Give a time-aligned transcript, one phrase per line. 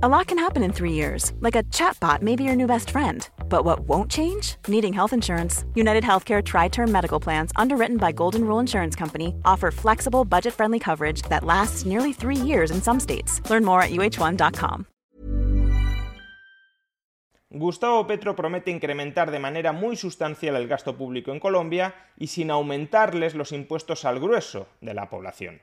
[0.00, 2.90] A lot can happen in three years, like a chatbot may be your new best
[2.90, 3.28] friend.
[3.48, 4.54] But what won't change?
[4.68, 5.64] Needing health insurance.
[5.74, 10.54] United Healthcare Tri Term Medical Plans, underwritten by Golden Rule Insurance Company, offer flexible, budget
[10.54, 13.42] friendly coverage that lasts nearly three years in some states.
[13.50, 14.86] Learn more at uh1.com.
[17.50, 22.52] Gustavo Petro promete incrementar de manera muy sustancial el gasto público en Colombia y sin
[22.52, 25.60] aumentarles los impuestos al grueso de la población.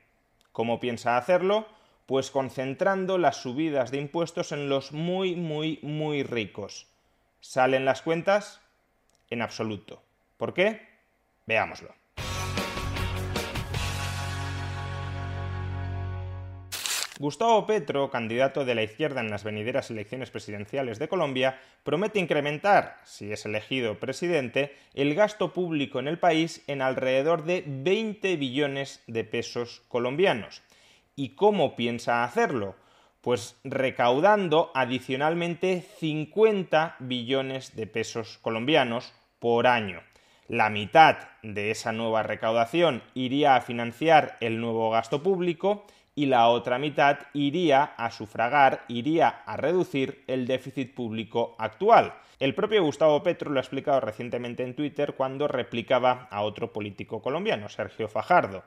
[0.51, 1.67] ¿Cómo piensa hacerlo?
[2.05, 6.87] Pues concentrando las subidas de impuestos en los muy, muy, muy ricos.
[7.39, 8.61] ¿Salen las cuentas?
[9.29, 10.03] En absoluto.
[10.37, 10.81] ¿Por qué?
[11.45, 11.93] Veámoslo.
[17.17, 22.97] Gustavo Petro, candidato de la izquierda en las venideras elecciones presidenciales de Colombia, promete incrementar,
[23.05, 29.01] si es elegido presidente, el gasto público en el país en alrededor de 20 billones
[29.07, 30.61] de pesos colombianos.
[31.15, 32.75] ¿Y cómo piensa hacerlo?
[33.21, 40.01] Pues recaudando adicionalmente 50 billones de pesos colombianos por año.
[40.47, 46.49] La mitad de esa nueva recaudación iría a financiar el nuevo gasto público y la
[46.49, 52.13] otra mitad iría a sufragar, iría a reducir el déficit público actual.
[52.39, 57.21] El propio Gustavo Petro lo ha explicado recientemente en Twitter cuando replicaba a otro político
[57.21, 58.65] colombiano, Sergio Fajardo.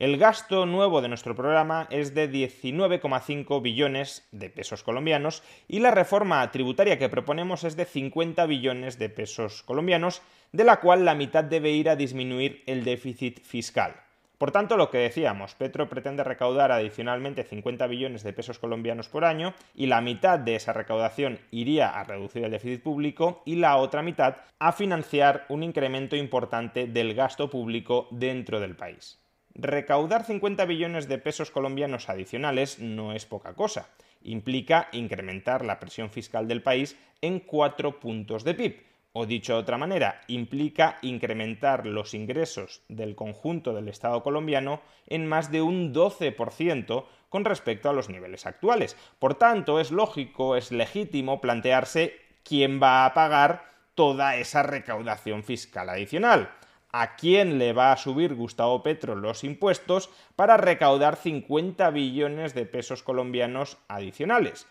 [0.00, 5.90] El gasto nuevo de nuestro programa es de 19,5 billones de pesos colombianos y la
[5.90, 11.14] reforma tributaria que proponemos es de 50 billones de pesos colombianos, de la cual la
[11.14, 13.94] mitad debe ir a disminuir el déficit fiscal.
[14.38, 19.26] Por tanto, lo que decíamos, Petro pretende recaudar adicionalmente 50 billones de pesos colombianos por
[19.26, 23.76] año y la mitad de esa recaudación iría a reducir el déficit público y la
[23.76, 29.19] otra mitad a financiar un incremento importante del gasto público dentro del país.
[29.54, 33.88] Recaudar 50 billones de pesos colombianos adicionales no es poca cosa.
[34.22, 38.82] Implica incrementar la presión fiscal del país en 4 puntos de PIB.
[39.12, 45.26] O dicho de otra manera, implica incrementar los ingresos del conjunto del Estado colombiano en
[45.26, 48.96] más de un 12% con respecto a los niveles actuales.
[49.18, 53.64] Por tanto, es lógico, es legítimo plantearse quién va a pagar
[53.96, 56.50] toda esa recaudación fiscal adicional
[56.92, 62.66] a quién le va a subir Gustavo Petro los impuestos para recaudar 50 billones de
[62.66, 64.66] pesos colombianos adicionales.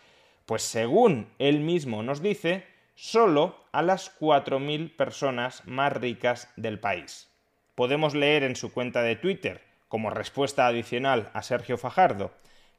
[0.46, 7.28] Pues según él mismo nos dice, solo a las 4.000 personas más ricas del país.
[7.74, 12.32] Podemos leer en su cuenta de Twitter, como respuesta adicional a Sergio Fajardo,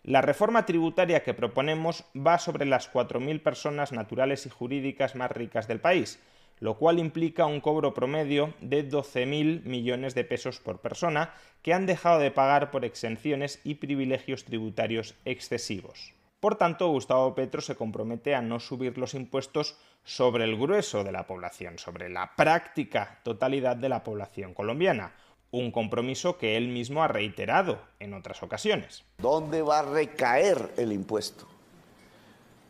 [0.04, 5.68] la reforma tributaria que proponemos va sobre las 4.000 personas naturales y jurídicas más ricas
[5.68, 6.20] del país,
[6.62, 11.34] lo cual implica un cobro promedio de 12.000 millones de pesos por persona
[11.64, 16.14] que han dejado de pagar por exenciones y privilegios tributarios excesivos.
[16.40, 21.12] Por tanto, Gustavo Petro se compromete a no subir los impuestos sobre el grueso de
[21.12, 25.16] la población, sobre la práctica totalidad de la población colombiana,
[25.50, 29.04] un compromiso que él mismo ha reiterado en otras ocasiones.
[29.18, 31.48] ¿Dónde va a recaer el impuesto?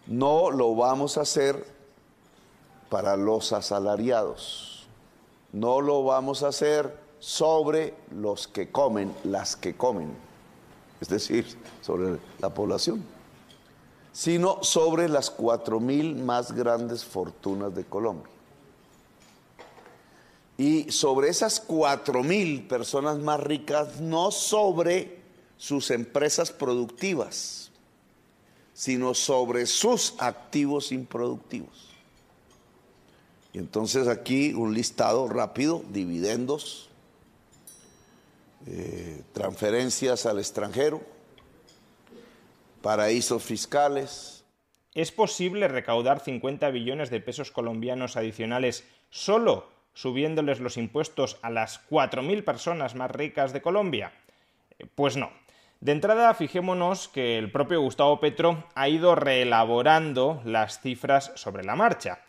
[0.08, 1.81] No lo vamos a hacer
[2.92, 4.86] para los asalariados.
[5.54, 10.12] No lo vamos a hacer sobre los que comen, las que comen,
[11.00, 11.46] es decir,
[11.82, 13.02] sobre la población,
[14.12, 18.30] sino sobre las cuatro mil más grandes fortunas de Colombia.
[20.58, 25.22] Y sobre esas cuatro mil personas más ricas, no sobre
[25.56, 27.72] sus empresas productivas,
[28.74, 31.91] sino sobre sus activos improductivos.
[33.54, 36.90] Y entonces aquí un listado rápido, dividendos,
[38.68, 41.02] eh, transferencias al extranjero,
[42.82, 44.46] paraísos fiscales.
[44.94, 51.82] ¿Es posible recaudar 50 billones de pesos colombianos adicionales solo subiéndoles los impuestos a las
[51.90, 54.14] 4.000 personas más ricas de Colombia?
[54.80, 55.30] Eh, pues no.
[55.82, 61.76] De entrada, fijémonos que el propio Gustavo Petro ha ido reelaborando las cifras sobre la
[61.76, 62.20] marcha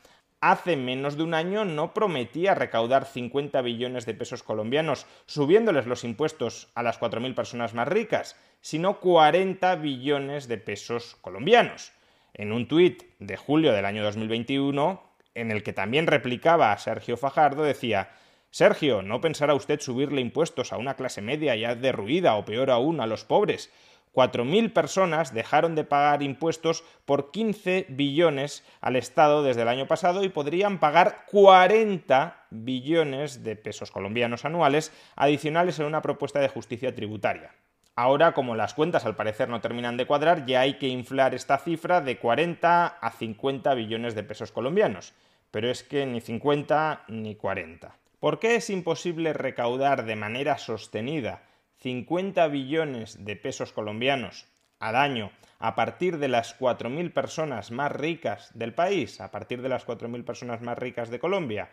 [0.43, 6.03] hace menos de un año no prometía recaudar 50 billones de pesos colombianos, subiéndoles los
[6.03, 11.93] impuestos a las 4.000 personas más ricas, sino 40 billones de pesos colombianos.
[12.35, 15.00] En un tuit de julio del año 2021,
[15.35, 18.11] en el que también replicaba a Sergio Fajardo, decía
[18.50, 23.00] Sergio, no pensará usted subirle impuestos a una clase media ya derruida o peor aún
[23.00, 23.73] a los pobres.
[24.12, 30.23] 4.000 personas dejaron de pagar impuestos por 15 billones al Estado desde el año pasado
[30.23, 36.94] y podrían pagar 40 billones de pesos colombianos anuales adicionales en una propuesta de justicia
[36.94, 37.55] tributaria.
[37.94, 41.58] Ahora, como las cuentas al parecer no terminan de cuadrar, ya hay que inflar esta
[41.58, 45.12] cifra de 40 a 50 billones de pesos colombianos.
[45.50, 47.94] Pero es que ni 50 ni 40.
[48.19, 51.43] ¿Por qué es imposible recaudar de manera sostenida
[51.82, 54.46] 50 billones de pesos colombianos
[54.79, 59.69] al año a partir de las 4.000 personas más ricas del país, a partir de
[59.69, 61.70] las 4.000 personas más ricas de Colombia?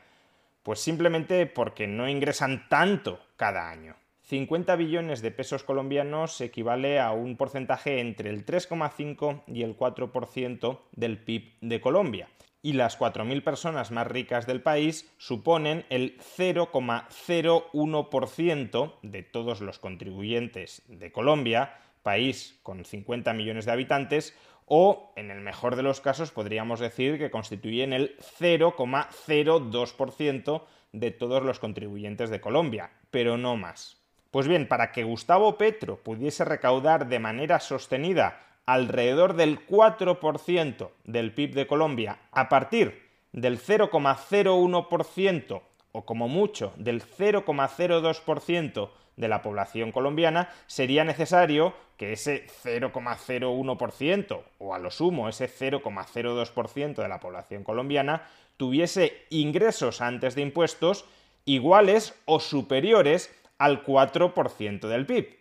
[0.64, 3.96] Pues simplemente porque no ingresan tanto cada año.
[4.24, 10.80] 50 billones de pesos colombianos equivale a un porcentaje entre el 3,5 y el 4%
[10.92, 12.30] del PIB de Colombia.
[12.62, 20.84] Y las 4.000 personas más ricas del país suponen el 0,01% de todos los contribuyentes
[20.88, 24.36] de Colombia, país con 50 millones de habitantes,
[24.66, 31.44] o, en el mejor de los casos, podríamos decir que constituyen el 0,02% de todos
[31.44, 33.98] los contribuyentes de Colombia, pero no más.
[34.32, 41.34] Pues bien, para que Gustavo Petro pudiese recaudar de manera sostenida alrededor del 4% del
[41.34, 45.62] PIB de Colombia a partir del 0,01%
[45.92, 54.76] o como mucho del 0,02% de la población colombiana, sería necesario que ese 0,01% o
[54.76, 61.06] a lo sumo ese 0,02% de la población colombiana tuviese ingresos antes de impuestos
[61.46, 65.40] iguales o superiores al 4% del PIB.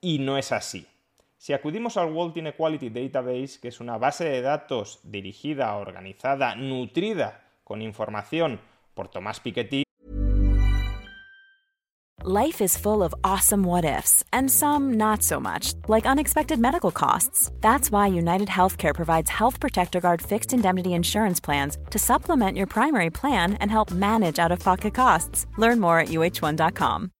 [0.00, 0.86] Y no es así.
[1.40, 7.40] Si acudimos al World Inequality Database, que es una base de datos dirigida, organizada, nutrida
[7.64, 8.60] con información
[8.92, 9.84] por Tomás Piketty,
[12.22, 16.90] Life is full of awesome what ifs, and some not so much, like unexpected medical
[16.90, 17.50] costs.
[17.62, 22.66] That's why United Healthcare provides Health Protector Guard fixed indemnity insurance plans to supplement your
[22.66, 25.46] primary plan and help manage out of pocket costs.
[25.56, 27.10] Learn more at uh1.com.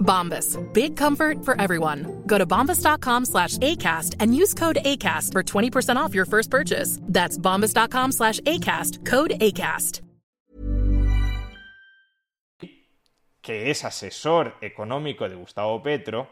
[0.00, 0.58] Bombas.
[0.72, 2.22] Big comfort for everyone.
[2.26, 6.98] Go to bombas.com slash ACAST and use code ACAST for 20% off your first purchase.
[7.02, 9.06] That's bombas.com slash ACAST.
[9.06, 10.00] Code ACAST.
[13.40, 16.28] que es asesor económico de Gustavo Petro,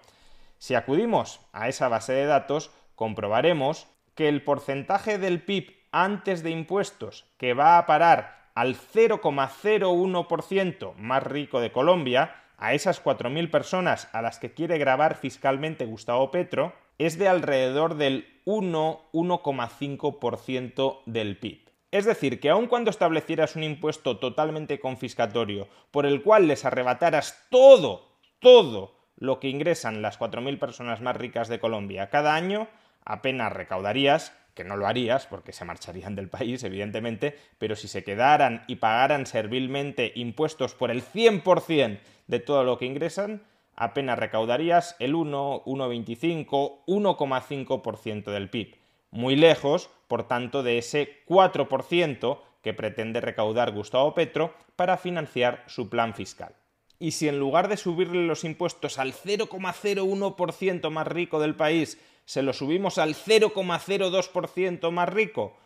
[0.59, 6.51] si acudimos a esa base de datos, comprobaremos que el porcentaje del PIB antes de
[6.51, 14.11] impuestos que va a parar al 0,01% más rico de Colombia, a esas 4.000 personas
[14.13, 21.69] a las que quiere grabar fiscalmente Gustavo Petro, es de alrededor del 1-1,5% del PIB.
[21.91, 27.47] Es decir, que aun cuando establecieras un impuesto totalmente confiscatorio por el cual les arrebataras
[27.51, 28.09] todo,
[28.41, 32.69] todo lo que ingresan las 4.000 personas más ricas de Colombia cada año,
[33.09, 38.05] apenas recaudarías, que no lo harías porque se marcharían del país, evidentemente, pero si se
[38.05, 43.43] quedaran y pagaran servilmente impuestos por el 100% de todo lo que ingresan,
[43.75, 48.77] apenas recaudarías el 1, 1,25, 1,5% del PIB.
[49.11, 55.89] Muy lejos, por tanto, de ese 4% que pretende recaudar Gustavo Petro para financiar su
[55.89, 56.55] plan fiscal.
[56.99, 61.99] Y si en lugar de subirle los impuestos al 0,01% más rico del país,
[62.29, 65.57] se lo subimos al 0,02% más rico,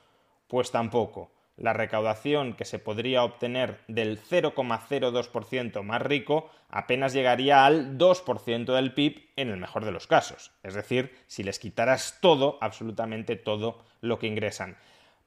[0.47, 1.33] pues tampoco.
[1.57, 8.95] La recaudación que se podría obtener del 0,02% más rico apenas llegaría al 2% del
[8.95, 10.53] PIB en el mejor de los casos.
[10.63, 14.77] Es decir, si les quitaras todo, absolutamente todo lo que ingresan.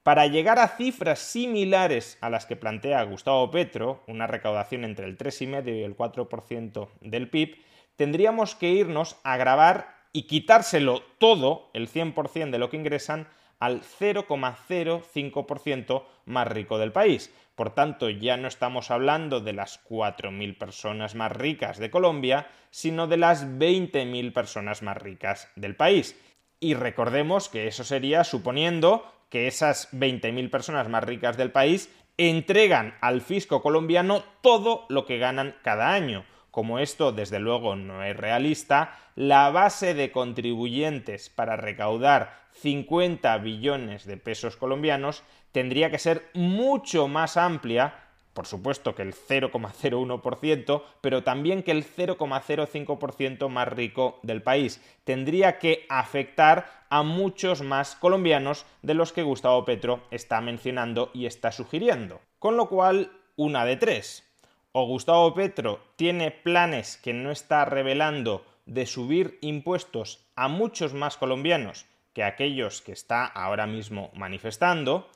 [0.04, 5.18] Para llegar a cifras similares a las que plantea Gustavo Petro, una recaudación entre el
[5.18, 7.58] 3,5 y el 4% del PIB,
[7.98, 13.28] tendríamos que irnos a grabar y quitárselo todo, el 100% de lo que ingresan,
[13.60, 17.36] al 0,05% más rico del país.
[17.54, 23.08] Por tanto, ya no estamos hablando de las 4.000 personas más ricas de Colombia, sino
[23.08, 26.18] de las 20.000 personas más ricas del país.
[26.62, 32.96] Y recordemos que eso sería suponiendo que esas 20.000 personas más ricas del país entregan
[33.02, 36.24] al fisco colombiano todo lo que ganan cada año.
[36.56, 44.06] Como esto desde luego no es realista, la base de contribuyentes para recaudar 50 billones
[44.06, 47.96] de pesos colombianos tendría que ser mucho más amplia
[48.32, 54.82] por supuesto que el 0,01%, pero también que el 0,05% más rico del país.
[55.04, 61.26] Tendría que afectar a muchos más colombianos de los que Gustavo Petro está mencionando y
[61.26, 62.20] está sugiriendo.
[62.40, 64.26] Con lo cual, una de tres.
[64.78, 71.16] O Gustavo Petro tiene planes que no está revelando de subir impuestos a muchos más
[71.16, 75.08] colombianos que aquellos que está ahora mismo manifestando,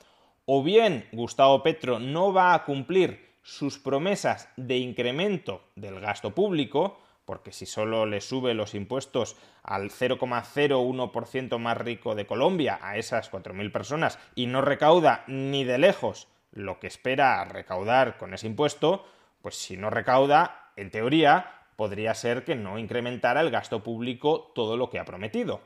[0.46, 6.98] o bien Gustavo Petro no va a cumplir sus promesas de incremento del gasto público,
[7.26, 13.30] porque si solo le sube los impuestos al 0,01% más rico de Colombia, a esas
[13.30, 19.04] 4.000 personas, y no recauda ni de lejos lo que espera recaudar con ese impuesto,
[19.42, 24.76] pues si no recauda, en teoría, podría ser que no incrementara el gasto público todo
[24.76, 25.62] lo que ha prometido.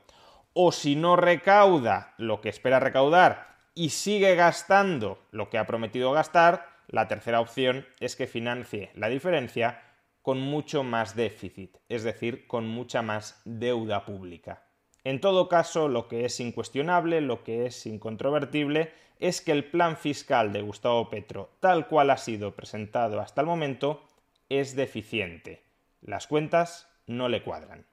[0.53, 6.13] O si no recauda lo que espera recaudar y sigue gastando lo que ha prometido
[6.13, 9.83] gastar, la tercera opción es que financie la diferencia
[10.23, 14.63] con mucho más déficit, es decir, con mucha más deuda pública.
[15.05, 19.97] En todo caso, lo que es incuestionable, lo que es incontrovertible, es que el plan
[19.97, 24.03] fiscal de Gustavo Petro, tal cual ha sido presentado hasta el momento,
[24.49, 25.63] es deficiente.
[26.01, 27.87] Las cuentas no le cuadran.